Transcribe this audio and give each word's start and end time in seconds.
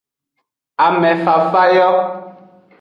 Ame 0.85 1.11
fafa 1.23 1.63
yo. 1.77 1.89